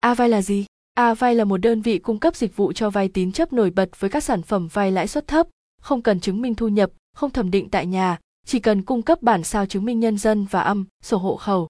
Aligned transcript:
À, 0.00 0.08
Avai 0.08 0.28
là 0.28 0.42
gì? 0.42 0.64
À, 0.94 1.06
Avai 1.06 1.34
là 1.34 1.44
một 1.44 1.56
đơn 1.56 1.82
vị 1.82 1.98
cung 1.98 2.18
cấp 2.18 2.36
dịch 2.36 2.56
vụ 2.56 2.72
cho 2.72 2.90
vay 2.90 3.08
tín 3.08 3.32
chấp 3.32 3.52
nổi 3.52 3.70
bật 3.70 4.00
với 4.00 4.10
các 4.10 4.24
sản 4.24 4.42
phẩm 4.42 4.68
vay 4.72 4.92
lãi 4.92 5.08
suất 5.08 5.26
thấp, 5.26 5.46
không 5.80 6.02
cần 6.02 6.20
chứng 6.20 6.42
minh 6.42 6.54
thu 6.54 6.68
nhập, 6.68 6.90
không 7.14 7.30
thẩm 7.30 7.50
định 7.50 7.68
tại 7.70 7.86
nhà, 7.86 8.18
chỉ 8.46 8.58
cần 8.58 8.82
cung 8.82 9.02
cấp 9.02 9.22
bản 9.22 9.44
sao 9.44 9.66
chứng 9.66 9.84
minh 9.84 10.00
nhân 10.00 10.18
dân 10.18 10.46
và 10.50 10.60
âm, 10.60 10.86
sổ 11.02 11.16
hộ 11.16 11.36
khẩu. 11.36 11.68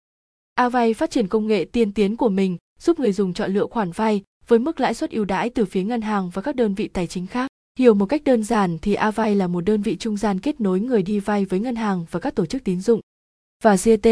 À, 0.54 0.64
Avay 0.64 0.94
phát 0.94 1.10
triển 1.10 1.28
công 1.28 1.46
nghệ 1.46 1.64
tiên 1.72 1.92
tiến 1.92 2.16
của 2.16 2.28
mình, 2.28 2.56
giúp 2.80 3.00
người 3.00 3.12
dùng 3.12 3.34
chọn 3.34 3.54
lựa 3.54 3.66
khoản 3.66 3.90
vay 3.90 4.22
với 4.46 4.58
mức 4.58 4.80
lãi 4.80 4.94
suất 4.94 5.10
ưu 5.10 5.24
đãi 5.24 5.50
từ 5.50 5.64
phía 5.64 5.82
ngân 5.82 6.00
hàng 6.00 6.30
và 6.30 6.42
các 6.42 6.56
đơn 6.56 6.74
vị 6.74 6.88
tài 6.88 7.06
chính 7.06 7.26
khác. 7.26 7.50
Hiểu 7.78 7.94
một 7.94 8.06
cách 8.06 8.24
đơn 8.24 8.44
giản 8.44 8.78
thì 8.78 8.94
Avay 8.94 9.34
là 9.34 9.46
một 9.46 9.60
đơn 9.60 9.82
vị 9.82 9.96
trung 9.96 10.16
gian 10.16 10.40
kết 10.40 10.60
nối 10.60 10.80
người 10.80 11.02
đi 11.02 11.20
vay 11.20 11.44
với 11.44 11.60
ngân 11.60 11.76
hàng 11.76 12.06
và 12.10 12.20
các 12.20 12.34
tổ 12.34 12.46
chức 12.46 12.64
tín 12.64 12.80
dụng. 12.80 13.00
Và 13.62 13.76
GT, 13.76 14.08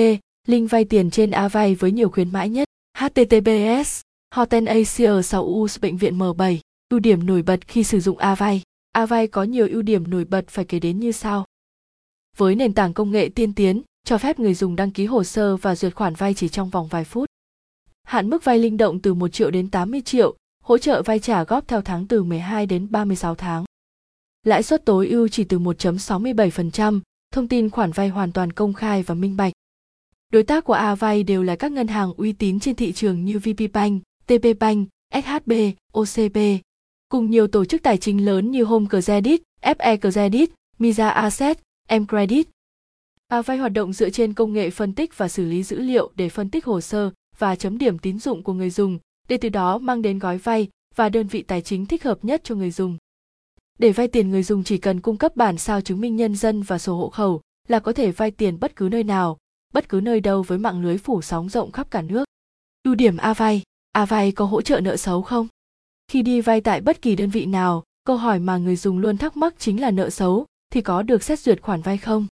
link 0.46 0.70
vay 0.70 0.84
tiền 0.84 1.10
trên 1.10 1.30
Avay 1.30 1.74
với 1.74 1.92
nhiều 1.92 2.10
khuyến 2.10 2.32
mãi 2.32 2.48
nhất. 2.48 2.68
HTTPS, 2.98 4.00
Hoten 4.34 4.64
Asia 4.64 5.22
6 5.22 5.42
US 5.44 5.80
Bệnh 5.80 5.96
viện 5.96 6.18
M7, 6.18 6.58
ưu 6.88 7.00
điểm 7.00 7.26
nổi 7.26 7.42
bật 7.42 7.68
khi 7.68 7.84
sử 7.84 8.00
dụng 8.00 8.18
Avay. 8.18 8.62
Avay 8.92 9.26
có 9.26 9.42
nhiều 9.42 9.68
ưu 9.70 9.82
điểm 9.82 10.10
nổi 10.10 10.24
bật 10.24 10.48
phải 10.48 10.64
kể 10.64 10.78
đến 10.78 11.00
như 11.00 11.12
sau. 11.12 11.44
Với 12.36 12.54
nền 12.54 12.74
tảng 12.74 12.94
công 12.94 13.10
nghệ 13.10 13.28
tiên 13.34 13.54
tiến, 13.54 13.82
cho 14.04 14.18
phép 14.18 14.38
người 14.38 14.54
dùng 14.54 14.76
đăng 14.76 14.90
ký 14.90 15.06
hồ 15.06 15.24
sơ 15.24 15.56
và 15.56 15.74
duyệt 15.74 15.94
khoản 15.94 16.14
vay 16.14 16.34
chỉ 16.34 16.48
trong 16.48 16.70
vòng 16.70 16.88
vài 16.88 17.04
phút. 17.04 17.28
Hạn 18.02 18.30
mức 18.30 18.44
vay 18.44 18.58
linh 18.58 18.76
động 18.76 19.00
từ 19.00 19.14
1 19.14 19.28
triệu 19.28 19.50
đến 19.50 19.70
80 19.70 20.00
triệu, 20.00 20.36
hỗ 20.62 20.78
trợ 20.78 21.02
vay 21.02 21.18
trả 21.18 21.44
góp 21.44 21.68
theo 21.68 21.82
tháng 21.82 22.06
từ 22.06 22.22
12 22.22 22.66
đến 22.66 22.90
36 22.90 23.34
tháng. 23.34 23.64
Lãi 24.44 24.62
suất 24.62 24.84
tối 24.84 25.08
ưu 25.08 25.28
chỉ 25.28 25.44
từ 25.44 25.58
1.67%, 25.58 27.00
thông 27.32 27.48
tin 27.48 27.70
khoản 27.70 27.92
vay 27.92 28.08
hoàn 28.08 28.32
toàn 28.32 28.52
công 28.52 28.72
khai 28.72 29.02
và 29.02 29.14
minh 29.14 29.36
bạch. 29.36 29.52
Đối 30.32 30.42
tác 30.42 30.64
của 30.64 30.72
Avay 30.72 31.22
đều 31.22 31.42
là 31.42 31.56
các 31.56 31.72
ngân 31.72 31.88
hàng 31.88 32.12
uy 32.16 32.32
tín 32.32 32.60
trên 32.60 32.74
thị 32.74 32.92
trường 32.92 33.24
như 33.24 33.38
VPBank, 33.38 34.02
TPBank, 34.26 34.88
SHB, 35.14 35.52
OCB, 35.92 36.38
cùng 37.08 37.30
nhiều 37.30 37.46
tổ 37.46 37.64
chức 37.64 37.82
tài 37.82 37.96
chính 37.96 38.24
lớn 38.24 38.50
như 38.50 38.64
Home 38.64 38.86
Credit, 38.90 39.42
FE 39.62 40.10
Credit, 40.10 40.50
Misa 40.78 41.08
Asset, 41.08 41.58
M 41.90 42.04
Credit. 42.08 42.48
À, 43.28 43.42
vay 43.42 43.56
hoạt 43.56 43.72
động 43.72 43.92
dựa 43.92 44.10
trên 44.10 44.32
công 44.32 44.52
nghệ 44.52 44.70
phân 44.70 44.92
tích 44.92 45.18
và 45.18 45.28
xử 45.28 45.44
lý 45.44 45.62
dữ 45.62 45.78
liệu 45.78 46.10
để 46.14 46.28
phân 46.28 46.50
tích 46.50 46.64
hồ 46.64 46.80
sơ 46.80 47.10
và 47.38 47.56
chấm 47.56 47.78
điểm 47.78 47.98
tín 47.98 48.18
dụng 48.18 48.42
của 48.42 48.52
người 48.52 48.70
dùng, 48.70 48.98
để 49.28 49.36
từ 49.36 49.48
đó 49.48 49.78
mang 49.78 50.02
đến 50.02 50.18
gói 50.18 50.38
vay 50.38 50.68
và 50.94 51.08
đơn 51.08 51.26
vị 51.26 51.42
tài 51.42 51.62
chính 51.62 51.86
thích 51.86 52.04
hợp 52.04 52.24
nhất 52.24 52.40
cho 52.44 52.54
người 52.54 52.70
dùng. 52.70 52.96
Để 53.78 53.92
vay 53.92 54.08
tiền 54.08 54.30
người 54.30 54.42
dùng 54.42 54.64
chỉ 54.64 54.78
cần 54.78 55.00
cung 55.00 55.16
cấp 55.16 55.36
bản 55.36 55.58
sao 55.58 55.80
chứng 55.80 56.00
minh 56.00 56.16
nhân 56.16 56.36
dân 56.36 56.62
và 56.62 56.78
sổ 56.78 56.96
hộ 56.96 57.08
khẩu 57.08 57.40
là 57.68 57.78
có 57.78 57.92
thể 57.92 58.10
vay 58.10 58.30
tiền 58.30 58.60
bất 58.60 58.76
cứ 58.76 58.88
nơi 58.92 59.04
nào, 59.04 59.38
bất 59.72 59.88
cứ 59.88 60.00
nơi 60.00 60.20
đâu 60.20 60.42
với 60.42 60.58
mạng 60.58 60.82
lưới 60.82 60.98
phủ 60.98 61.22
sóng 61.22 61.48
rộng 61.48 61.72
khắp 61.72 61.90
cả 61.90 62.02
nước. 62.02 62.24
Ưu 62.84 62.94
điểm 62.94 63.16
A 63.16 63.34
vay, 63.34 63.62
À 63.96 64.04
vay 64.04 64.32
có 64.32 64.44
hỗ 64.44 64.62
trợ 64.62 64.80
nợ 64.80 64.96
xấu 64.96 65.22
không? 65.22 65.48
Khi 66.08 66.22
đi 66.22 66.40
vay 66.40 66.60
tại 66.60 66.80
bất 66.80 67.02
kỳ 67.02 67.16
đơn 67.16 67.30
vị 67.30 67.46
nào, 67.46 67.84
câu 68.04 68.16
hỏi 68.16 68.38
mà 68.38 68.56
người 68.56 68.76
dùng 68.76 68.98
luôn 68.98 69.16
thắc 69.16 69.36
mắc 69.36 69.54
chính 69.58 69.80
là 69.80 69.90
nợ 69.90 70.10
xấu 70.10 70.46
thì 70.72 70.80
có 70.80 71.02
được 71.02 71.22
xét 71.22 71.40
duyệt 71.40 71.62
khoản 71.62 71.82
vay 71.82 71.98
không? 71.98 72.26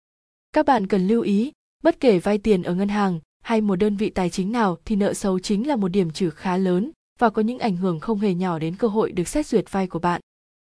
Các 0.51 0.65
bạn 0.65 0.87
cần 0.87 1.07
lưu 1.07 1.21
ý, 1.21 1.51
bất 1.83 1.99
kể 1.99 2.19
vay 2.19 2.37
tiền 2.37 2.63
ở 2.63 2.73
ngân 2.73 2.87
hàng 2.89 3.19
hay 3.43 3.61
một 3.61 3.75
đơn 3.75 3.97
vị 3.97 4.09
tài 4.09 4.29
chính 4.29 4.51
nào 4.51 4.77
thì 4.85 4.95
nợ 4.95 5.13
xấu 5.13 5.39
chính 5.39 5.67
là 5.67 5.75
một 5.75 5.87
điểm 5.87 6.11
trừ 6.11 6.29
khá 6.29 6.57
lớn 6.57 6.91
và 7.19 7.29
có 7.29 7.41
những 7.41 7.59
ảnh 7.59 7.77
hưởng 7.77 7.99
không 7.99 8.19
hề 8.19 8.33
nhỏ 8.33 8.59
đến 8.59 8.75
cơ 8.75 8.87
hội 8.87 9.11
được 9.11 9.27
xét 9.27 9.47
duyệt 9.47 9.71
vay 9.71 9.87
của 9.87 9.99
bạn. 9.99 10.21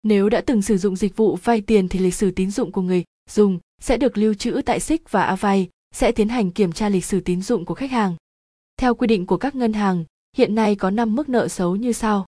Nếu 0.03 0.29
đã 0.29 0.41
từng 0.41 0.61
sử 0.61 0.77
dụng 0.77 0.95
dịch 0.95 1.17
vụ 1.17 1.35
vay 1.43 1.61
tiền 1.61 1.87
thì 1.89 1.99
lịch 1.99 2.15
sử 2.15 2.31
tín 2.31 2.51
dụng 2.51 2.71
của 2.71 2.81
người 2.81 3.03
dùng 3.29 3.59
sẽ 3.81 3.97
được 3.97 4.17
lưu 4.17 4.33
trữ 4.33 4.61
tại 4.65 4.79
SIC 4.79 5.11
và 5.11 5.23
Avay 5.23 5.69
sẽ 5.95 6.11
tiến 6.11 6.29
hành 6.29 6.51
kiểm 6.51 6.71
tra 6.71 6.89
lịch 6.89 7.05
sử 7.05 7.19
tín 7.19 7.41
dụng 7.41 7.65
của 7.65 7.75
khách 7.75 7.91
hàng. 7.91 8.15
Theo 8.77 8.95
quy 8.95 9.07
định 9.07 9.25
của 9.25 9.37
các 9.37 9.55
ngân 9.55 9.73
hàng, 9.73 10.05
hiện 10.35 10.55
nay 10.55 10.75
có 10.75 10.89
5 10.89 11.15
mức 11.15 11.29
nợ 11.29 11.47
xấu 11.47 11.75
như 11.75 11.91
sau. 11.91 12.25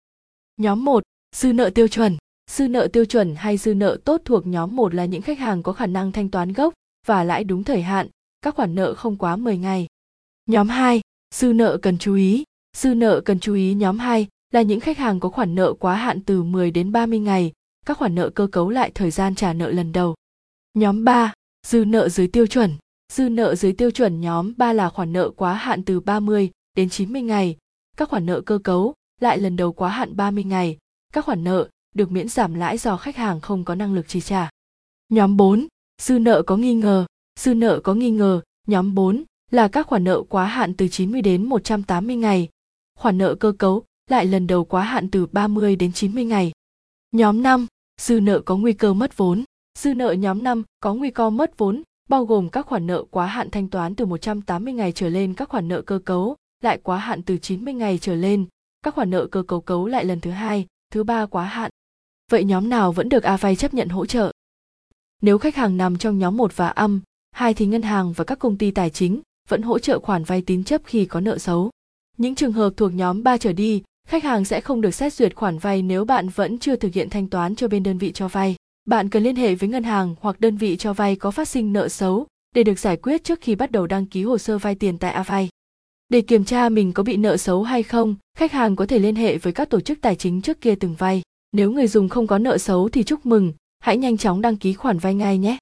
Nhóm 0.57 0.85
1, 0.85 1.03
dư 1.35 1.53
nợ 1.53 1.69
tiêu 1.69 1.87
chuẩn. 1.87 2.17
Dư 2.51 2.67
nợ 2.67 2.87
tiêu 2.93 3.05
chuẩn 3.05 3.35
hay 3.35 3.57
dư 3.57 3.73
nợ 3.73 3.97
tốt 4.05 4.21
thuộc 4.25 4.47
nhóm 4.47 4.75
1 4.75 4.93
là 4.93 5.05
những 5.05 5.21
khách 5.21 5.39
hàng 5.39 5.63
có 5.63 5.73
khả 5.73 5.85
năng 5.85 6.11
thanh 6.11 6.29
toán 6.29 6.53
gốc 6.53 6.73
và 7.07 7.23
lãi 7.23 7.43
đúng 7.43 7.63
thời 7.63 7.81
hạn, 7.81 8.07
các 8.41 8.55
khoản 8.55 8.75
nợ 8.75 8.93
không 8.93 9.17
quá 9.17 9.35
10 9.35 9.57
ngày. 9.57 9.87
Nhóm 10.45 10.69
2, 10.69 11.01
dư 11.35 11.53
nợ 11.53 11.77
cần 11.81 11.97
chú 11.97 12.15
ý. 12.15 12.43
Dư 12.77 12.93
nợ 12.93 13.21
cần 13.25 13.39
chú 13.39 13.53
ý 13.53 13.73
nhóm 13.73 13.99
2 13.99 14.27
là 14.51 14.61
những 14.61 14.79
khách 14.79 14.97
hàng 14.97 15.19
có 15.19 15.29
khoản 15.29 15.55
nợ 15.55 15.73
quá 15.73 15.95
hạn 15.95 16.21
từ 16.21 16.43
10 16.43 16.71
đến 16.71 16.91
30 16.91 17.19
ngày, 17.19 17.51
các 17.85 17.97
khoản 17.97 18.15
nợ 18.15 18.29
cơ 18.29 18.47
cấu 18.51 18.69
lại 18.69 18.91
thời 18.95 19.11
gian 19.11 19.35
trả 19.35 19.53
nợ 19.53 19.71
lần 19.71 19.91
đầu. 19.91 20.15
Nhóm 20.73 21.03
3, 21.03 21.33
dư 21.67 21.85
nợ 21.85 22.09
dưới 22.09 22.27
tiêu 22.27 22.47
chuẩn. 22.47 22.73
Dư 23.13 23.29
nợ 23.29 23.55
dưới 23.55 23.73
tiêu 23.73 23.91
chuẩn 23.91 24.21
nhóm 24.21 24.53
3 24.57 24.73
là 24.73 24.89
khoản 24.89 25.13
nợ 25.13 25.29
quá 25.29 25.53
hạn 25.53 25.83
từ 25.83 25.99
30 25.99 26.49
đến 26.75 26.89
90 26.89 27.21
ngày, 27.21 27.57
các 27.97 28.09
khoản 28.09 28.25
nợ 28.25 28.41
cơ 28.41 28.59
cấu 28.63 28.93
lại 29.21 29.37
lần 29.37 29.55
đầu 29.55 29.73
quá 29.73 29.89
hạn 29.89 30.15
30 30.15 30.43
ngày, 30.43 30.77
các 31.13 31.25
khoản 31.25 31.43
nợ 31.43 31.67
được 31.95 32.11
miễn 32.11 32.29
giảm 32.29 32.53
lãi 32.53 32.77
do 32.77 32.97
khách 32.97 33.15
hàng 33.15 33.41
không 33.41 33.63
có 33.63 33.75
năng 33.75 33.93
lực 33.93 34.07
chi 34.07 34.21
trả. 34.21 34.49
Nhóm 35.09 35.37
4, 35.37 35.67
dư 36.01 36.19
nợ 36.19 36.41
có 36.41 36.57
nghi 36.57 36.73
ngờ. 36.73 37.05
Dư 37.39 37.53
nợ 37.53 37.79
có 37.83 37.93
nghi 37.93 38.11
ngờ, 38.11 38.41
nhóm 38.67 38.95
4 38.95 39.23
là 39.51 39.67
các 39.67 39.87
khoản 39.87 40.03
nợ 40.03 40.23
quá 40.29 40.45
hạn 40.45 40.73
từ 40.73 40.87
90 40.87 41.21
đến 41.21 41.43
180 41.43 42.15
ngày. 42.15 42.49
Khoản 42.99 43.17
nợ 43.17 43.35
cơ 43.35 43.51
cấu 43.51 43.83
lại 44.09 44.25
lần 44.25 44.47
đầu 44.47 44.65
quá 44.65 44.83
hạn 44.83 45.09
từ 45.11 45.25
30 45.25 45.75
đến 45.75 45.93
90 45.93 46.25
ngày. 46.25 46.51
Nhóm 47.11 47.43
5, 47.43 47.67
dư 48.01 48.19
nợ 48.19 48.39
có 48.39 48.57
nguy 48.57 48.73
cơ 48.73 48.93
mất 48.93 49.17
vốn. 49.17 49.43
Dư 49.79 49.93
nợ 49.93 50.11
nhóm 50.11 50.43
5 50.43 50.63
có 50.79 50.93
nguy 50.93 51.09
cơ 51.09 51.29
mất 51.29 51.57
vốn, 51.57 51.83
bao 52.09 52.25
gồm 52.25 52.49
các 52.49 52.65
khoản 52.65 52.87
nợ 52.87 53.03
quá 53.11 53.25
hạn 53.25 53.51
thanh 53.51 53.69
toán 53.69 53.95
từ 53.95 54.05
180 54.05 54.73
ngày 54.73 54.91
trở 54.91 55.09
lên, 55.09 55.33
các 55.33 55.49
khoản 55.49 55.67
nợ 55.67 55.81
cơ 55.81 55.99
cấu 56.05 56.35
lại 56.61 56.79
quá 56.83 56.97
hạn 56.97 57.21
từ 57.21 57.37
90 57.37 57.73
ngày 57.73 57.97
trở 57.97 58.15
lên, 58.15 58.45
các 58.83 58.93
khoản 58.93 59.09
nợ 59.09 59.27
cơ 59.27 59.43
cấu 59.43 59.61
cấu 59.61 59.87
lại 59.87 60.05
lần 60.05 60.19
thứ 60.19 60.31
hai, 60.31 60.65
thứ 60.93 61.03
ba 61.03 61.25
quá 61.25 61.43
hạn. 61.43 61.71
Vậy 62.31 62.43
nhóm 62.43 62.69
nào 62.69 62.91
vẫn 62.91 63.09
được 63.09 63.23
A 63.23 63.37
vay 63.37 63.55
chấp 63.55 63.73
nhận 63.73 63.89
hỗ 63.89 64.05
trợ? 64.05 64.31
Nếu 65.21 65.37
khách 65.37 65.55
hàng 65.55 65.77
nằm 65.77 65.97
trong 65.97 66.19
nhóm 66.19 66.37
1 66.37 66.57
và 66.57 66.67
âm, 66.67 67.01
hai 67.31 67.53
thì 67.53 67.65
ngân 67.65 67.81
hàng 67.81 68.13
và 68.13 68.23
các 68.23 68.39
công 68.39 68.57
ty 68.57 68.71
tài 68.71 68.89
chính 68.89 69.21
vẫn 69.49 69.61
hỗ 69.61 69.79
trợ 69.79 69.99
khoản 69.99 70.23
vay 70.23 70.41
tín 70.41 70.63
chấp 70.63 70.81
khi 70.85 71.05
có 71.05 71.19
nợ 71.19 71.37
xấu. 71.37 71.69
Những 72.17 72.35
trường 72.35 72.53
hợp 72.53 72.73
thuộc 72.77 72.93
nhóm 72.93 73.23
3 73.23 73.37
trở 73.37 73.53
đi, 73.53 73.83
khách 74.07 74.23
hàng 74.23 74.45
sẽ 74.45 74.61
không 74.61 74.81
được 74.81 74.91
xét 74.91 75.13
duyệt 75.13 75.35
khoản 75.35 75.57
vay 75.57 75.81
nếu 75.81 76.05
bạn 76.05 76.29
vẫn 76.29 76.59
chưa 76.59 76.75
thực 76.75 76.93
hiện 76.93 77.09
thanh 77.09 77.27
toán 77.27 77.55
cho 77.55 77.67
bên 77.67 77.83
đơn 77.83 77.97
vị 77.97 78.11
cho 78.11 78.27
vay. 78.27 78.55
Bạn 78.85 79.09
cần 79.09 79.23
liên 79.23 79.35
hệ 79.35 79.55
với 79.55 79.69
ngân 79.69 79.83
hàng 79.83 80.15
hoặc 80.19 80.39
đơn 80.39 80.57
vị 80.57 80.77
cho 80.77 80.93
vay 80.93 81.15
có 81.15 81.31
phát 81.31 81.47
sinh 81.47 81.73
nợ 81.73 81.89
xấu 81.89 82.27
để 82.55 82.63
được 82.63 82.79
giải 82.79 82.97
quyết 82.97 83.23
trước 83.23 83.41
khi 83.41 83.55
bắt 83.55 83.71
đầu 83.71 83.87
đăng 83.87 84.05
ký 84.05 84.23
hồ 84.23 84.37
sơ 84.37 84.57
vay 84.57 84.75
tiền 84.75 84.97
tại 84.97 85.11
Avay. 85.11 85.49
Để 86.09 86.21
kiểm 86.21 86.45
tra 86.45 86.69
mình 86.69 86.93
có 86.93 87.03
bị 87.03 87.17
nợ 87.17 87.37
xấu 87.37 87.63
hay 87.63 87.83
không, 87.83 88.15
khách 88.37 88.51
hàng 88.51 88.75
có 88.75 88.85
thể 88.85 88.99
liên 88.99 89.15
hệ 89.15 89.37
với 89.37 89.53
các 89.53 89.69
tổ 89.69 89.79
chức 89.79 90.01
tài 90.01 90.15
chính 90.15 90.41
trước 90.41 90.61
kia 90.61 90.75
từng 90.75 90.95
vay. 90.95 91.21
Nếu 91.51 91.71
người 91.71 91.87
dùng 91.87 92.09
không 92.09 92.27
có 92.27 92.37
nợ 92.37 92.57
xấu 92.57 92.89
thì 92.89 93.03
chúc 93.03 93.25
mừng, 93.25 93.53
hãy 93.79 93.97
nhanh 93.97 94.17
chóng 94.17 94.41
đăng 94.41 94.57
ký 94.57 94.73
khoản 94.73 94.97
vay 94.97 95.15
ngay 95.15 95.37
nhé. 95.37 95.57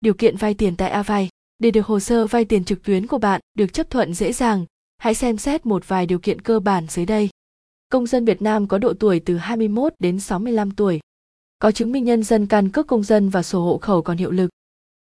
Điều 0.00 0.14
kiện 0.14 0.36
vay 0.36 0.54
tiền 0.54 0.76
tại 0.76 0.90
Avay 0.90 1.28
để 1.58 1.70
được 1.70 1.86
hồ 1.86 2.00
sơ 2.00 2.26
vay 2.26 2.44
tiền 2.44 2.64
trực 2.64 2.82
tuyến 2.82 3.06
của 3.06 3.18
bạn 3.18 3.40
được 3.54 3.72
chấp 3.72 3.90
thuận 3.90 4.14
dễ 4.14 4.32
dàng, 4.32 4.64
hãy 4.98 5.14
xem 5.14 5.38
xét 5.38 5.66
một 5.66 5.88
vài 5.88 6.06
điều 6.06 6.18
kiện 6.18 6.40
cơ 6.40 6.60
bản 6.60 6.86
dưới 6.88 7.06
đây. 7.06 7.28
Công 7.88 8.06
dân 8.06 8.24
Việt 8.24 8.42
Nam 8.42 8.66
có 8.66 8.78
độ 8.78 8.94
tuổi 8.94 9.20
từ 9.20 9.36
21 9.36 9.94
đến 9.98 10.20
65 10.20 10.70
tuổi. 10.70 11.00
Có 11.58 11.72
chứng 11.72 11.92
minh 11.92 12.04
nhân 12.04 12.22
dân 12.22 12.46
căn 12.46 12.68
cước 12.68 12.86
công 12.86 13.02
dân 13.02 13.28
và 13.28 13.42
sổ 13.42 13.64
hộ 13.64 13.78
khẩu 13.78 14.02
còn 14.02 14.16
hiệu 14.16 14.30
lực. 14.30 14.50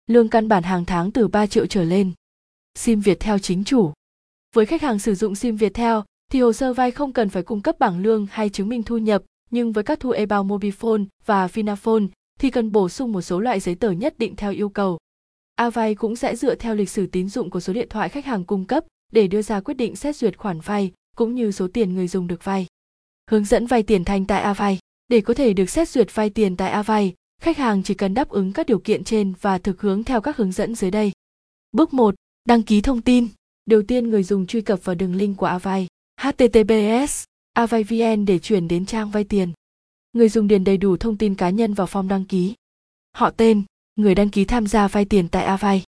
Lương 0.06 0.28
căn 0.28 0.48
bản 0.48 0.62
hàng 0.62 0.84
tháng 0.84 1.10
từ 1.10 1.28
3 1.28 1.46
triệu 1.46 1.66
trở 1.66 1.84
lên. 1.84 2.12
SIM 2.74 3.00
Việt 3.00 3.20
theo 3.20 3.38
chính 3.38 3.64
chủ. 3.64 3.92
Với 4.58 4.66
khách 4.66 4.82
hàng 4.82 4.98
sử 4.98 5.14
dụng 5.14 5.34
SIM 5.34 5.56
Viettel 5.56 5.96
thì 6.32 6.40
hồ 6.40 6.52
sơ 6.52 6.72
vay 6.72 6.90
không 6.90 7.12
cần 7.12 7.28
phải 7.28 7.42
cung 7.42 7.60
cấp 7.60 7.78
bảng 7.78 8.02
lương 8.02 8.26
hay 8.30 8.48
chứng 8.48 8.68
minh 8.68 8.82
thu 8.82 8.98
nhập, 8.98 9.22
nhưng 9.50 9.72
với 9.72 9.84
các 9.84 10.00
thu 10.00 10.10
e-bao 10.10 10.44
Mobifone 10.44 11.04
và 11.26 11.46
Vinaphone 11.46 12.04
thì 12.38 12.50
cần 12.50 12.72
bổ 12.72 12.88
sung 12.88 13.12
một 13.12 13.20
số 13.20 13.40
loại 13.40 13.60
giấy 13.60 13.74
tờ 13.74 13.90
nhất 13.90 14.18
định 14.18 14.36
theo 14.36 14.52
yêu 14.52 14.68
cầu. 14.68 14.98
Avay 15.54 15.94
cũng 15.94 16.16
sẽ 16.16 16.36
dựa 16.36 16.54
theo 16.54 16.74
lịch 16.74 16.90
sử 16.90 17.06
tín 17.06 17.28
dụng 17.28 17.50
của 17.50 17.60
số 17.60 17.72
điện 17.72 17.88
thoại 17.90 18.08
khách 18.08 18.24
hàng 18.24 18.44
cung 18.44 18.64
cấp 18.64 18.84
để 19.12 19.26
đưa 19.26 19.42
ra 19.42 19.60
quyết 19.60 19.74
định 19.74 19.96
xét 19.96 20.16
duyệt 20.16 20.38
khoản 20.38 20.60
vay 20.60 20.92
cũng 21.16 21.34
như 21.34 21.52
số 21.52 21.68
tiền 21.72 21.94
người 21.94 22.08
dùng 22.08 22.26
được 22.26 22.44
vay. 22.44 22.66
Hướng 23.30 23.44
dẫn 23.44 23.66
vay 23.66 23.82
tiền 23.82 24.04
thanh 24.04 24.26
tại 24.26 24.42
Avay. 24.42 24.78
Để 25.08 25.20
có 25.20 25.34
thể 25.34 25.52
được 25.52 25.70
xét 25.70 25.88
duyệt 25.88 26.14
vay 26.14 26.30
tiền 26.30 26.56
tại 26.56 26.70
Avay, 26.70 27.14
khách 27.42 27.56
hàng 27.58 27.82
chỉ 27.82 27.94
cần 27.94 28.14
đáp 28.14 28.28
ứng 28.28 28.52
các 28.52 28.66
điều 28.66 28.78
kiện 28.78 29.04
trên 29.04 29.32
và 29.40 29.58
thực 29.58 29.80
hướng 29.80 30.04
theo 30.04 30.20
các 30.20 30.36
hướng 30.36 30.52
dẫn 30.52 30.74
dưới 30.74 30.90
đây. 30.90 31.12
Bước 31.72 31.94
1. 31.94 32.14
Đăng 32.44 32.62
ký 32.62 32.80
thông 32.80 33.00
tin. 33.00 33.28
Đầu 33.68 33.82
tiên 33.82 34.10
người 34.10 34.22
dùng 34.22 34.46
truy 34.46 34.60
cập 34.60 34.84
vào 34.84 34.94
đường 34.94 35.14
link 35.14 35.36
của 35.36 35.46
Avay, 35.46 35.86
https 36.20 37.24
avayvn 37.52 38.24
để 38.24 38.38
chuyển 38.38 38.68
đến 38.68 38.86
trang 38.86 39.10
vay 39.10 39.24
tiền. 39.24 39.52
Người 40.12 40.28
dùng 40.28 40.48
điền 40.48 40.64
đầy 40.64 40.76
đủ 40.76 40.96
thông 40.96 41.16
tin 41.16 41.34
cá 41.34 41.50
nhân 41.50 41.74
vào 41.74 41.86
form 41.86 42.08
đăng 42.08 42.24
ký. 42.24 42.54
Họ 43.12 43.30
tên, 43.30 43.62
người 43.96 44.14
đăng 44.14 44.30
ký 44.30 44.44
tham 44.44 44.66
gia 44.66 44.88
vay 44.88 45.04
tiền 45.04 45.28
tại 45.28 45.44
Avay. 45.44 45.84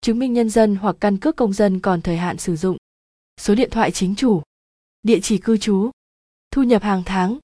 Chứng 0.00 0.18
minh 0.18 0.32
nhân 0.32 0.50
dân 0.50 0.76
hoặc 0.76 0.96
căn 1.00 1.18
cước 1.18 1.36
công 1.36 1.52
dân 1.52 1.80
còn 1.80 2.02
thời 2.02 2.16
hạn 2.16 2.38
sử 2.38 2.56
dụng. 2.56 2.76
Số 3.40 3.54
điện 3.54 3.70
thoại 3.70 3.90
chính 3.90 4.14
chủ. 4.14 4.42
Địa 5.02 5.20
chỉ 5.22 5.38
cư 5.38 5.56
trú. 5.56 5.90
Thu 6.50 6.62
nhập 6.62 6.82
hàng 6.82 7.02
tháng. 7.06 7.38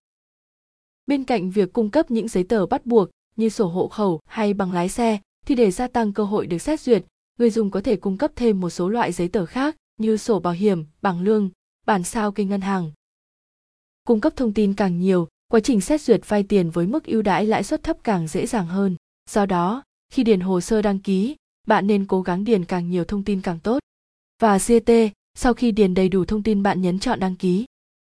Bên 1.06 1.24
cạnh 1.24 1.50
việc 1.50 1.72
cung 1.72 1.90
cấp 1.90 2.10
những 2.10 2.28
giấy 2.28 2.44
tờ 2.44 2.66
bắt 2.66 2.86
buộc 2.86 3.08
như 3.36 3.48
sổ 3.48 3.66
hộ 3.66 3.88
khẩu 3.88 4.20
hay 4.26 4.54
bằng 4.54 4.72
lái 4.72 4.88
xe 4.88 5.20
thì 5.46 5.54
để 5.54 5.70
gia 5.70 5.88
tăng 5.88 6.12
cơ 6.12 6.24
hội 6.24 6.46
được 6.46 6.58
xét 6.58 6.80
duyệt, 6.80 7.04
người 7.42 7.50
dùng 7.50 7.70
có 7.70 7.80
thể 7.80 7.96
cung 7.96 8.16
cấp 8.16 8.32
thêm 8.36 8.60
một 8.60 8.70
số 8.70 8.88
loại 8.88 9.12
giấy 9.12 9.28
tờ 9.28 9.46
khác 9.46 9.76
như 9.98 10.16
sổ 10.16 10.40
bảo 10.40 10.52
hiểm, 10.52 10.84
bảng 11.00 11.20
lương, 11.20 11.50
bản 11.86 12.04
sao 12.04 12.32
kênh 12.32 12.48
ngân 12.48 12.60
hàng. 12.60 12.92
cung 14.04 14.20
cấp 14.20 14.32
thông 14.36 14.52
tin 14.52 14.74
càng 14.74 14.98
nhiều 15.00 15.28
quá 15.48 15.60
trình 15.60 15.80
xét 15.80 16.00
duyệt 16.00 16.28
vay 16.28 16.42
tiền 16.42 16.70
với 16.70 16.86
mức 16.86 17.04
ưu 17.04 17.22
đãi 17.22 17.46
lãi 17.46 17.62
suất 17.62 17.82
thấp 17.82 17.96
càng 18.04 18.28
dễ 18.28 18.46
dàng 18.46 18.66
hơn. 18.66 18.96
Do 19.30 19.46
đó 19.46 19.82
khi 20.12 20.24
điền 20.24 20.40
hồ 20.40 20.60
sơ 20.60 20.82
đăng 20.82 20.98
ký 20.98 21.36
bạn 21.66 21.86
nên 21.86 22.06
cố 22.06 22.22
gắng 22.22 22.44
điền 22.44 22.64
càng 22.64 22.90
nhiều 22.90 23.04
thông 23.04 23.24
tin 23.24 23.40
càng 23.40 23.58
tốt. 23.58 23.78
Và 24.42 24.58
ct 24.58 24.90
sau 25.34 25.54
khi 25.54 25.72
điền 25.72 25.94
đầy 25.94 26.08
đủ 26.08 26.24
thông 26.24 26.42
tin 26.42 26.62
bạn 26.62 26.82
nhấn 26.82 26.98
chọn 26.98 27.20
đăng 27.20 27.36
ký. 27.36 27.64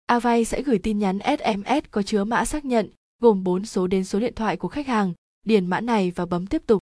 Avay 0.06 0.44
sẽ 0.44 0.62
gửi 0.62 0.78
tin 0.78 0.98
nhắn 0.98 1.18
sms 1.38 1.84
có 1.90 2.02
chứa 2.02 2.24
mã 2.24 2.44
xác 2.44 2.64
nhận 2.64 2.90
gồm 3.20 3.44
4 3.44 3.66
số 3.66 3.86
đến 3.86 4.04
số 4.04 4.20
điện 4.20 4.34
thoại 4.34 4.56
của 4.56 4.68
khách 4.68 4.86
hàng 4.86 5.12
điền 5.46 5.66
mã 5.66 5.80
này 5.80 6.10
và 6.10 6.26
bấm 6.26 6.46
tiếp 6.46 6.62
tục. 6.66 6.80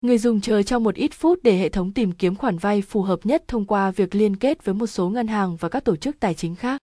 Người 0.00 0.18
dùng 0.18 0.40
chờ 0.40 0.62
trong 0.62 0.84
một 0.84 0.94
ít 0.94 1.14
phút 1.14 1.38
để 1.42 1.58
hệ 1.58 1.68
thống 1.68 1.92
tìm 1.92 2.12
kiếm 2.12 2.36
khoản 2.36 2.58
vay 2.58 2.82
phù 2.82 3.02
hợp 3.02 3.26
nhất 3.26 3.44
thông 3.48 3.64
qua 3.64 3.90
việc 3.90 4.14
liên 4.14 4.36
kết 4.36 4.64
với 4.64 4.74
một 4.74 4.86
số 4.86 5.08
ngân 5.08 5.28
hàng 5.28 5.56
và 5.56 5.68
các 5.68 5.84
tổ 5.84 5.96
chức 5.96 6.20
tài 6.20 6.34
chính 6.34 6.54
khác. 6.54 6.80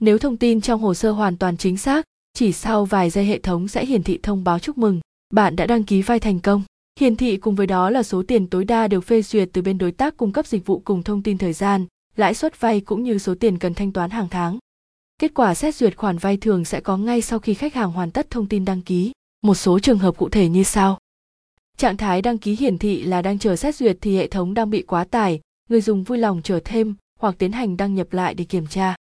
Nếu 0.00 0.18
thông 0.18 0.36
tin 0.36 0.60
trong 0.60 0.80
hồ 0.80 0.94
sơ 0.94 1.10
hoàn 1.10 1.36
toàn 1.36 1.56
chính 1.56 1.76
xác, 1.76 2.04
chỉ 2.34 2.52
sau 2.52 2.84
vài 2.84 3.10
giây 3.10 3.24
hệ 3.24 3.38
thống 3.38 3.68
sẽ 3.68 3.86
hiển 3.86 4.02
thị 4.02 4.18
thông 4.22 4.44
báo 4.44 4.58
chúc 4.58 4.78
mừng, 4.78 5.00
bạn 5.34 5.56
đã 5.56 5.66
đăng 5.66 5.84
ký 5.84 6.02
vay 6.02 6.20
thành 6.20 6.40
công. 6.40 6.62
Hiển 7.00 7.16
thị 7.16 7.36
cùng 7.36 7.54
với 7.54 7.66
đó 7.66 7.90
là 7.90 8.02
số 8.02 8.22
tiền 8.22 8.46
tối 8.46 8.64
đa 8.64 8.88
được 8.88 9.00
phê 9.00 9.22
duyệt 9.22 9.48
từ 9.52 9.62
bên 9.62 9.78
đối 9.78 9.92
tác 9.92 10.16
cung 10.16 10.32
cấp 10.32 10.46
dịch 10.46 10.66
vụ 10.66 10.82
cùng 10.84 11.02
thông 11.02 11.22
tin 11.22 11.38
thời 11.38 11.52
gian, 11.52 11.86
lãi 12.16 12.34
suất 12.34 12.60
vay 12.60 12.80
cũng 12.80 13.02
như 13.02 13.18
số 13.18 13.34
tiền 13.34 13.58
cần 13.58 13.74
thanh 13.74 13.92
toán 13.92 14.10
hàng 14.10 14.28
tháng. 14.30 14.58
Kết 15.18 15.34
quả 15.34 15.54
xét 15.54 15.74
duyệt 15.74 15.96
khoản 15.96 16.18
vay 16.18 16.36
thường 16.36 16.64
sẽ 16.64 16.80
có 16.80 16.96
ngay 16.96 17.20
sau 17.20 17.38
khi 17.38 17.54
khách 17.54 17.74
hàng 17.74 17.92
hoàn 17.92 18.10
tất 18.10 18.30
thông 18.30 18.46
tin 18.46 18.64
đăng 18.64 18.82
ký. 18.82 19.12
Một 19.42 19.54
số 19.54 19.78
trường 19.78 19.98
hợp 19.98 20.16
cụ 20.16 20.28
thể 20.28 20.48
như 20.48 20.62
sau. 20.62 20.98
Trạng 21.80 21.96
thái 21.96 22.22
đăng 22.22 22.38
ký 22.38 22.56
hiển 22.56 22.78
thị 22.78 23.02
là 23.02 23.22
đang 23.22 23.38
chờ 23.38 23.56
xét 23.56 23.76
duyệt 23.76 23.96
thì 24.00 24.16
hệ 24.16 24.26
thống 24.26 24.54
đang 24.54 24.70
bị 24.70 24.82
quá 24.82 25.04
tải, 25.04 25.40
người 25.68 25.80
dùng 25.80 26.02
vui 26.02 26.18
lòng 26.18 26.40
chờ 26.44 26.60
thêm 26.64 26.94
hoặc 27.20 27.34
tiến 27.38 27.52
hành 27.52 27.76
đăng 27.76 27.94
nhập 27.94 28.12
lại 28.12 28.34
để 28.34 28.44
kiểm 28.44 28.66
tra. 28.66 28.94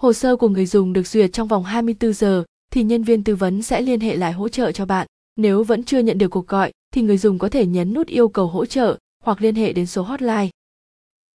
Hồ 0.00 0.12
sơ 0.12 0.36
của 0.36 0.48
người 0.48 0.66
dùng 0.66 0.92
được 0.92 1.06
duyệt 1.06 1.32
trong 1.32 1.48
vòng 1.48 1.64
24 1.64 2.12
giờ 2.12 2.44
thì 2.72 2.82
nhân 2.82 3.02
viên 3.02 3.24
tư 3.24 3.34
vấn 3.34 3.62
sẽ 3.62 3.80
liên 3.80 4.00
hệ 4.00 4.16
lại 4.16 4.32
hỗ 4.32 4.48
trợ 4.48 4.72
cho 4.72 4.86
bạn. 4.86 5.06
Nếu 5.36 5.64
vẫn 5.64 5.84
chưa 5.84 5.98
nhận 5.98 6.18
được 6.18 6.28
cuộc 6.28 6.48
gọi 6.48 6.72
thì 6.94 7.02
người 7.02 7.18
dùng 7.18 7.38
có 7.38 7.48
thể 7.48 7.66
nhấn 7.66 7.94
nút 7.94 8.06
yêu 8.06 8.28
cầu 8.28 8.46
hỗ 8.46 8.66
trợ 8.66 8.98
hoặc 9.24 9.42
liên 9.42 9.54
hệ 9.54 9.72
đến 9.72 9.86
số 9.86 10.02
hotline. 10.02 10.48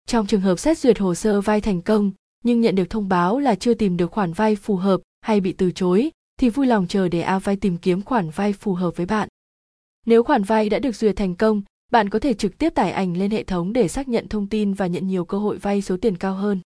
Trong 0.07 0.27
trường 0.27 0.41
hợp 0.41 0.59
xét 0.59 0.77
duyệt 0.77 0.99
hồ 0.99 1.15
sơ 1.15 1.41
vay 1.41 1.61
thành 1.61 1.81
công 1.81 2.11
nhưng 2.43 2.61
nhận 2.61 2.75
được 2.75 2.89
thông 2.89 3.09
báo 3.09 3.39
là 3.39 3.55
chưa 3.55 3.73
tìm 3.73 3.97
được 3.97 4.11
khoản 4.11 4.33
vay 4.33 4.55
phù 4.55 4.75
hợp 4.75 5.01
hay 5.21 5.39
bị 5.39 5.53
từ 5.53 5.71
chối 5.71 6.11
thì 6.39 6.49
vui 6.49 6.67
lòng 6.67 6.87
chờ 6.87 7.07
để 7.07 7.21
A 7.21 7.39
vay 7.39 7.55
tìm 7.55 7.77
kiếm 7.77 8.01
khoản 8.01 8.29
vay 8.29 8.53
phù 8.53 8.73
hợp 8.73 8.97
với 8.97 9.05
bạn. 9.05 9.29
Nếu 10.05 10.23
khoản 10.23 10.43
vay 10.43 10.69
đã 10.69 10.79
được 10.79 10.95
duyệt 10.95 11.15
thành 11.15 11.35
công, 11.35 11.61
bạn 11.91 12.09
có 12.09 12.19
thể 12.19 12.33
trực 12.33 12.57
tiếp 12.57 12.69
tải 12.69 12.91
ảnh 12.91 13.17
lên 13.17 13.31
hệ 13.31 13.43
thống 13.43 13.73
để 13.73 13.87
xác 13.87 14.07
nhận 14.07 14.27
thông 14.27 14.47
tin 14.47 14.73
và 14.73 14.87
nhận 14.87 15.07
nhiều 15.07 15.25
cơ 15.25 15.37
hội 15.37 15.57
vay 15.57 15.81
số 15.81 15.97
tiền 15.97 16.17
cao 16.17 16.33
hơn. 16.33 16.59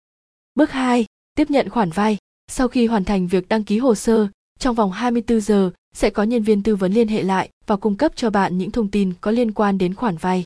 Bước 0.56 0.72
2. 0.72 1.06
Tiếp 1.36 1.50
nhận 1.50 1.70
khoản 1.70 1.90
vay. 1.90 2.18
Sau 2.52 2.68
khi 2.68 2.88
hoàn 2.88 3.04
thành 3.04 3.28
việc 3.28 3.50
đăng 3.50 3.64
ký 3.64 3.78
hồ 3.78 3.96
sơ, 3.96 4.28
trong 4.60 4.76
vòng 4.76 4.92
24 4.92 5.42
giờ 5.42 5.72
sẽ 5.94 6.10
có 6.10 6.24
nhân 6.24 6.44
viên 6.44 6.64
tư 6.64 6.76
vấn 6.76 6.94
liên 6.94 7.08
hệ 7.08 7.24
lại 7.24 7.50
và 7.66 7.76
cung 7.76 7.96
cấp 7.96 8.12
cho 8.16 8.30
bạn 8.30 8.58
những 8.58 8.72
thông 8.72 8.92
tin 8.92 9.14
có 9.22 9.32
liên 9.32 9.52
quan 9.52 9.78
đến 9.78 9.94
khoản 9.94 10.18
vay. 10.18 10.44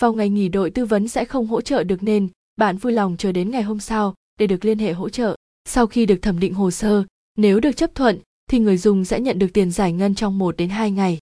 Vào 0.00 0.12
ngày 0.12 0.28
nghỉ 0.28 0.48
đội 0.48 0.70
tư 0.70 0.84
vấn 0.84 1.08
sẽ 1.08 1.24
không 1.24 1.46
hỗ 1.46 1.60
trợ 1.60 1.84
được 1.84 2.02
nên 2.02 2.28
bạn 2.56 2.76
vui 2.76 2.92
lòng 2.92 3.16
chờ 3.16 3.32
đến 3.32 3.50
ngày 3.50 3.62
hôm 3.62 3.80
sau 3.80 4.14
để 4.38 4.46
được 4.46 4.64
liên 4.64 4.78
hệ 4.78 4.92
hỗ 4.92 5.08
trợ. 5.08 5.36
Sau 5.68 5.86
khi 5.86 6.06
được 6.06 6.22
thẩm 6.22 6.40
định 6.40 6.54
hồ 6.54 6.70
sơ, 6.70 7.04
nếu 7.36 7.60
được 7.60 7.76
chấp 7.76 7.94
thuận 7.94 8.18
thì 8.50 8.58
người 8.58 8.76
dùng 8.76 9.04
sẽ 9.04 9.20
nhận 9.20 9.38
được 9.38 9.48
tiền 9.54 9.70
giải 9.70 9.92
ngân 9.92 10.14
trong 10.14 10.38
1 10.38 10.56
đến 10.56 10.68
2 10.68 10.90
ngày. 10.90 11.18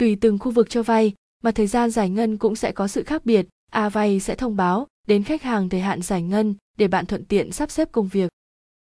Tùy 0.00 0.16
từng 0.20 0.38
khu 0.38 0.50
vực 0.50 0.70
cho 0.70 0.82
vay 0.82 1.14
mà 1.42 1.50
thời 1.50 1.66
gian 1.66 1.90
giải 1.90 2.10
ngân 2.10 2.36
cũng 2.36 2.56
sẽ 2.56 2.72
có 2.72 2.88
sự 2.88 3.02
khác 3.02 3.24
biệt. 3.24 3.46
A 3.70 3.88
vay 3.88 4.20
sẽ 4.20 4.34
thông 4.34 4.56
báo 4.56 4.86
đến 5.06 5.24
khách 5.24 5.42
hàng 5.42 5.68
thời 5.68 5.80
hạn 5.80 6.02
giải 6.02 6.22
ngân 6.22 6.54
để 6.78 6.88
bạn 6.88 7.06
thuận 7.06 7.24
tiện 7.24 7.52
sắp 7.52 7.70
xếp 7.70 7.92
công 7.92 8.08
việc. 8.08 8.30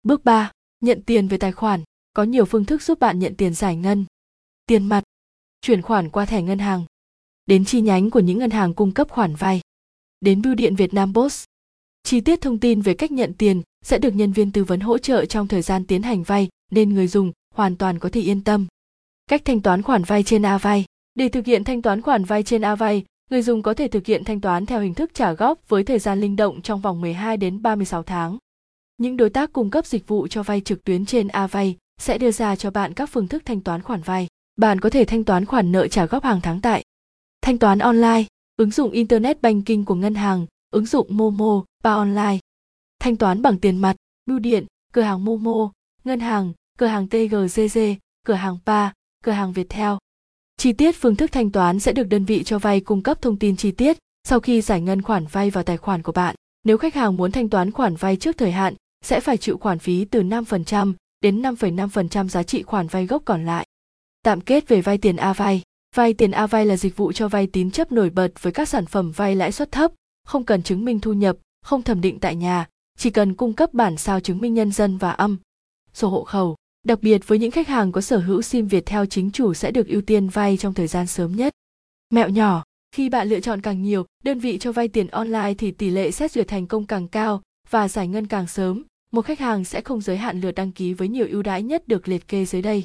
Bước 0.04 0.26
3. 0.26 0.52
Nhận 0.82 1.02
tiền 1.02 1.28
về 1.28 1.38
tài 1.38 1.52
khoản. 1.52 1.84
Có 2.14 2.24
nhiều 2.24 2.46
phương 2.46 2.66
thức 2.66 2.82
giúp 2.82 3.00
bạn 3.00 3.20
nhận 3.20 3.36
tiền 3.36 3.54
giải 3.54 3.76
ngân. 3.76 4.06
Tiền 4.66 4.86
mặt, 4.86 5.04
chuyển 5.62 5.82
khoản 5.82 6.10
qua 6.10 6.26
thẻ 6.26 6.42
ngân 6.42 6.60
hàng, 6.60 6.86
đến 7.46 7.66
chi 7.66 7.82
nhánh 7.82 8.10
của 8.10 8.20
những 8.20 8.40
ngân 8.40 8.52
hàng 8.52 8.74
cung 8.74 8.92
cấp 8.92 9.10
khoản 9.10 9.36
vay, 9.36 9.62
đến 10.20 10.42
bưu 10.42 10.56
điện 10.56 10.76
Việt 10.76 10.94
Nam 10.94 11.14
Post. 11.14 11.44
Chi 12.04 12.22
tiết 12.22 12.42
thông 12.42 12.60
tin 12.60 12.82
về 12.82 12.94
cách 12.94 13.12
nhận 13.12 13.34
tiền 13.34 13.62
sẽ 13.86 13.98
được 13.98 14.16
nhân 14.16 14.32
viên 14.32 14.52
tư 14.52 14.64
vấn 14.64 14.80
hỗ 14.80 14.98
trợ 14.98 15.26
trong 15.26 15.48
thời 15.48 15.62
gian 15.62 15.86
tiến 15.86 16.04
hành 16.04 16.24
vay 16.24 16.50
nên 16.72 16.94
người 16.94 17.08
dùng 17.08 17.32
hoàn 17.54 17.76
toàn 17.76 18.00
có 18.00 18.10
thể 18.10 18.22
yên 18.22 18.44
tâm. 18.44 18.68
Cách 19.28 19.42
thanh 19.46 19.62
toán 19.62 19.82
khoản 19.82 20.04
vay 20.04 20.24
trên 20.24 20.46
A 20.46 20.58
vay 20.58 20.86
để 21.16 21.30
thực 21.30 21.46
hiện 21.46 21.64
thanh 21.64 21.82
toán 21.82 22.02
khoản 22.02 22.24
vay 22.24 22.44
trên 22.44 22.62
Avay, 22.62 23.06
người 23.30 23.42
dùng 23.42 23.62
có 23.62 23.74
thể 23.74 23.88
thực 23.88 24.06
hiện 24.06 24.24
thanh 24.24 24.42
toán 24.42 24.66
theo 24.66 24.82
hình 24.82 24.94
thức 24.94 25.12
trả 25.14 25.34
góp 25.34 25.70
với 25.70 25.84
thời 25.84 26.00
gian 26.00 26.22
linh 26.22 26.36
động 26.36 26.62
trong 26.62 26.82
vòng 26.82 27.02
12 27.02 27.38
đến 27.38 27.62
36 27.62 28.04
tháng. 28.04 28.38
Những 28.98 29.18
đối 29.18 29.30
tác 29.30 29.54
cung 29.54 29.70
cấp 29.70 29.86
dịch 29.86 30.08
vụ 30.08 30.28
cho 30.28 30.44
vay 30.44 30.62
trực 30.62 30.84
tuyến 30.84 31.06
trên 31.06 31.28
Avay 31.28 31.78
sẽ 31.98 32.18
đưa 32.18 32.32
ra 32.32 32.56
cho 32.56 32.72
bạn 32.72 32.94
các 32.94 33.10
phương 33.10 33.28
thức 33.28 33.44
thanh 33.46 33.62
toán 33.62 33.82
khoản 33.82 34.02
vay. 34.02 34.28
Bạn 34.56 34.80
có 34.80 34.90
thể 34.90 35.06
thanh 35.06 35.24
toán 35.24 35.46
khoản 35.46 35.72
nợ 35.72 35.88
trả 35.88 36.06
góp 36.06 36.24
hàng 36.24 36.42
tháng 36.42 36.62
tại 36.62 36.84
thanh 37.42 37.58
toán 37.58 37.80
online, 37.80 38.24
ứng 38.58 38.72
dụng 38.72 38.92
internet 38.92 39.42
banking 39.42 39.84
của 39.84 39.96
ngân 39.96 40.16
hàng, 40.16 40.46
ứng 40.72 40.86
dụng 40.86 41.08
Momo, 41.10 41.64
ba 41.84 41.94
online. 41.94 42.38
Thanh 43.00 43.16
toán 43.16 43.42
bằng 43.42 43.60
tiền 43.60 43.78
mặt, 43.78 43.96
bưu 44.26 44.40
điện, 44.40 44.66
cửa 44.94 45.02
hàng 45.02 45.26
Momo, 45.26 45.72
ngân 46.04 46.20
hàng, 46.20 46.54
cửa 46.78 46.86
hàng 46.86 47.08
TGCG, 47.08 47.80
cửa 48.26 48.34
hàng 48.34 48.58
Pa, 48.66 48.94
cửa 49.24 49.32
hàng 49.32 49.54
Viettel. 49.54 49.92
Chi 50.58 50.74
tiết 50.74 50.96
phương 50.96 51.16
thức 51.16 51.32
thanh 51.32 51.52
toán 51.52 51.80
sẽ 51.80 51.94
được 51.94 52.04
đơn 52.04 52.26
vị 52.26 52.44
cho 52.44 52.60
vay 52.60 52.80
cung 52.80 53.04
cấp 53.04 53.22
thông 53.22 53.40
tin 53.40 53.56
chi 53.56 53.72
tiết 53.72 53.98
sau 54.28 54.40
khi 54.40 54.62
giải 54.62 54.82
ngân 54.82 55.02
khoản 55.02 55.26
vay 55.26 55.50
vào 55.50 55.64
tài 55.64 55.78
khoản 55.78 56.02
của 56.02 56.12
bạn. 56.12 56.36
Nếu 56.64 56.78
khách 56.78 56.96
hàng 56.96 57.18
muốn 57.18 57.32
thanh 57.32 57.50
toán 57.50 57.72
khoản 57.72 57.96
vay 57.96 58.16
trước 58.16 58.38
thời 58.38 58.52
hạn, 58.52 58.74
sẽ 59.04 59.20
phải 59.20 59.38
chịu 59.38 59.58
khoản 59.58 59.80
phí 59.80 60.06
từ 60.06 60.22
5% 60.24 60.94
đến 61.22 61.42
5,5% 61.42 62.28
giá 62.28 62.44
trị 62.44 62.64
khoản 62.64 62.88
vay 62.88 63.06
gốc 63.06 63.22
còn 63.26 63.46
lại. 63.46 63.68
Tạm 64.24 64.42
kết 64.42 64.68
về 64.68 64.82
vay 64.82 64.98
tiền 64.98 65.16
A 65.16 65.34
vay. 65.34 65.62
Vay 65.96 66.14
tiền 66.14 66.32
A 66.32 66.48
vay 66.48 66.66
là 66.66 66.78
dịch 66.78 66.98
vụ 66.98 67.12
cho 67.12 67.28
vay 67.28 67.48
tín 67.48 67.72
chấp 67.72 67.92
nổi 67.92 68.10
bật 68.10 68.32
với 68.42 68.54
các 68.54 68.70
sản 68.70 68.86
phẩm 68.86 69.12
vay 69.12 69.36
lãi 69.36 69.52
suất 69.52 69.72
thấp, 69.72 69.92
không 70.28 70.44
cần 70.44 70.64
chứng 70.64 70.86
minh 70.86 71.00
thu 71.00 71.14
nhập, 71.14 71.38
không 71.62 71.82
thẩm 71.82 72.02
định 72.02 72.20
tại 72.20 72.36
nhà, 72.36 72.68
chỉ 72.98 73.10
cần 73.10 73.34
cung 73.34 73.54
cấp 73.54 73.74
bản 73.74 73.98
sao 73.98 74.20
chứng 74.20 74.38
minh 74.38 74.54
nhân 74.54 74.72
dân 74.72 74.98
và 74.98 75.12
âm, 75.12 75.38
sổ 75.94 76.10
hộ 76.10 76.24
khẩu. 76.24 76.56
Đặc 76.86 77.00
biệt 77.02 77.28
với 77.28 77.40
những 77.40 77.52
khách 77.52 77.68
hàng 77.68 77.92
có 77.92 78.02
sở 78.02 78.18
hữu 78.18 78.42
SIM 78.42 78.68
Viettel 78.68 79.06
chính 79.10 79.32
chủ 79.32 79.54
sẽ 79.54 79.72
được 79.72 79.88
ưu 79.88 80.02
tiên 80.02 80.30
vay 80.30 80.58
trong 80.58 80.74
thời 80.74 80.88
gian 80.88 81.08
sớm 81.08 81.36
nhất. 81.36 81.54
Mẹo 82.10 82.30
nhỏ, 82.30 82.64
khi 82.92 83.10
bạn 83.10 83.30
lựa 83.30 83.40
chọn 83.40 83.62
càng 83.62 83.84
nhiều 83.84 84.06
đơn 84.24 84.40
vị 84.40 84.58
cho 84.58 84.72
vay 84.72 84.88
tiền 84.88 85.08
online 85.08 85.54
thì 85.58 85.72
tỷ 85.72 85.90
lệ 85.90 86.12
xét 86.12 86.32
duyệt 86.32 86.48
thành 86.48 86.68
công 86.68 86.86
càng 86.86 87.08
cao 87.08 87.42
và 87.70 87.88
giải 87.88 88.08
ngân 88.08 88.28
càng 88.28 88.48
sớm. 88.48 88.84
Một 89.12 89.26
khách 89.26 89.40
hàng 89.40 89.66
sẽ 89.66 89.82
không 89.82 90.02
giới 90.02 90.18
hạn 90.18 90.42
lượt 90.42 90.52
đăng 90.52 90.72
ký 90.72 90.94
với 90.94 91.08
nhiều 91.08 91.28
ưu 91.30 91.42
đãi 91.42 91.64
nhất 91.64 91.88
được 91.88 92.08
liệt 92.08 92.28
kê 92.28 92.46
dưới 92.46 92.62
đây. 92.62 92.84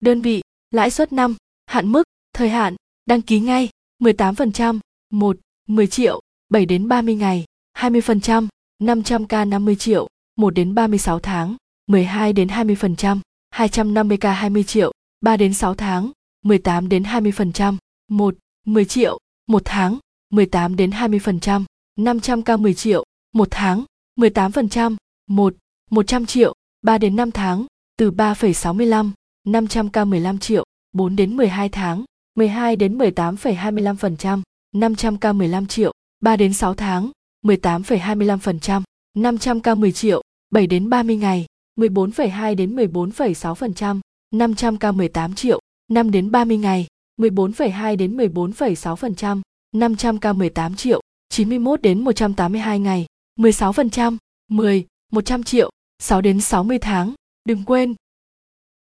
Đơn 0.00 0.20
vị, 0.20 0.42
lãi 0.70 0.90
suất 0.90 1.12
năm, 1.12 1.36
hạn 1.66 1.92
mức, 1.92 2.02
thời 2.34 2.48
hạn, 2.48 2.76
đăng 3.06 3.22
ký 3.22 3.40
ngay, 3.40 3.68
18%, 4.02 4.78
1, 5.10 5.36
10 5.68 5.86
triệu, 5.86 6.20
7 6.48 6.66
đến 6.66 6.88
30 6.88 7.14
ngày, 7.14 7.44
20%, 7.78 8.48
500k 8.82 9.48
50 9.48 9.76
triệu, 9.76 10.08
1 10.36 10.54
đến 10.54 10.74
36 10.74 11.18
tháng, 11.18 11.56
12 11.86 12.32
đến 12.32 12.48
20%. 12.48 13.18
250k 13.52 14.32
20 14.32 14.64
triệu, 14.64 14.92
3 15.20 15.36
đến 15.36 15.54
6 15.54 15.74
tháng, 15.74 16.10
18 16.44 16.88
đến 16.88 17.02
20%, 17.02 17.76
1, 18.08 18.34
10 18.66 18.84
triệu, 18.84 19.18
1 19.46 19.62
tháng, 19.64 19.98
18 20.30 20.76
đến 20.76 20.90
20%, 20.90 21.64
500k 21.98 22.58
10 22.58 22.74
triệu, 22.74 23.04
1 23.34 23.48
tháng, 23.50 23.84
18%, 24.18 24.96
1, 25.28 25.54
100 25.90 26.26
triệu, 26.26 26.54
3 26.82 26.98
đến 26.98 27.16
5 27.16 27.30
tháng, 27.30 27.66
từ 27.98 28.10
3,65, 28.10 29.10
500k 29.48 30.06
15 30.06 30.38
triệu, 30.38 30.64
4 30.92 31.16
đến 31.16 31.36
12 31.36 31.68
tháng, 31.68 32.04
12 32.34 32.76
đến 32.76 32.98
18,25%, 32.98 34.42
500k 34.74 35.34
15 35.34 35.66
triệu, 35.66 35.92
3 36.20 36.36
đến 36.36 36.52
6 36.52 36.74
tháng, 36.74 37.10
18,25%, 37.44 38.82
500k 39.16 39.76
10 39.76 39.92
triệu, 39.92 40.22
7 40.50 40.66
đến 40.66 40.90
30 40.90 41.16
ngày, 41.16 41.46
14,2 41.88 42.56
đến 42.56 42.76
14,6%, 42.76 44.00
500k 44.34 44.94
18 44.94 45.34
triệu, 45.34 45.60
5 45.92 46.10
đến 46.10 46.30
30 46.30 46.56
ngày, 46.56 46.86
14,2 47.20 47.96
đến 47.96 48.16
14,6%, 48.16 49.40
500k 49.76 50.34
18 50.34 50.76
triệu, 50.76 51.00
91 51.28 51.82
đến 51.82 52.04
182 52.04 52.80
ngày, 52.80 53.06
16%, 53.38 54.16
10, 54.50 54.86
100 55.12 55.42
triệu, 55.42 55.70
6 55.98 56.20
đến 56.20 56.40
60 56.40 56.78
tháng. 56.78 57.14
Đừng 57.44 57.64
quên, 57.64 57.94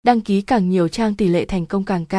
đăng 0.03 0.21
ký 0.21 0.41
càng 0.41 0.69
nhiều 0.69 0.87
trang 0.87 1.15
tỷ 1.15 1.27
lệ 1.27 1.45
thành 1.45 1.65
công 1.65 1.85
càng 1.85 2.05
cao. 2.05 2.07